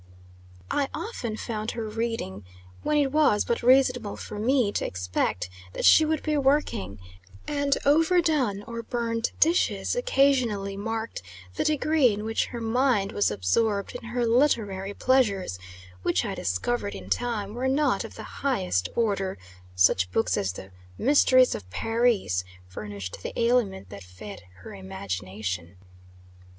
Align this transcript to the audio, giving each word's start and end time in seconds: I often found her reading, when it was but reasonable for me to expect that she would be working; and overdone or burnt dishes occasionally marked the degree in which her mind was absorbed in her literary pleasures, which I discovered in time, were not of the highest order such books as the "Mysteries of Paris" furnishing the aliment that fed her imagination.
I 0.71 0.89
often 0.95 1.37
found 1.37 1.73
her 1.77 1.87
reading, 1.87 2.43
when 2.81 2.97
it 2.97 3.11
was 3.11 3.45
but 3.45 3.61
reasonable 3.61 4.15
for 4.17 4.39
me 4.39 4.71
to 4.71 4.83
expect 4.83 5.47
that 5.73 5.85
she 5.85 6.05
would 6.05 6.23
be 6.23 6.35
working; 6.37 6.97
and 7.47 7.77
overdone 7.85 8.63
or 8.63 8.81
burnt 8.81 9.31
dishes 9.39 9.95
occasionally 9.95 10.75
marked 10.75 11.21
the 11.53 11.63
degree 11.63 12.11
in 12.11 12.23
which 12.23 12.47
her 12.47 12.59
mind 12.59 13.11
was 13.11 13.29
absorbed 13.29 13.93
in 13.93 14.05
her 14.05 14.25
literary 14.25 14.95
pleasures, 14.95 15.59
which 16.01 16.25
I 16.25 16.33
discovered 16.33 16.95
in 16.95 17.07
time, 17.07 17.53
were 17.53 17.67
not 17.67 18.03
of 18.03 18.15
the 18.15 18.23
highest 18.41 18.89
order 18.95 19.37
such 19.75 20.09
books 20.11 20.35
as 20.35 20.53
the 20.53 20.71
"Mysteries 20.97 21.53
of 21.53 21.69
Paris" 21.69 22.43
furnishing 22.67 23.13
the 23.21 23.39
aliment 23.39 23.89
that 23.89 24.01
fed 24.03 24.41
her 24.61 24.73
imagination. 24.73 25.75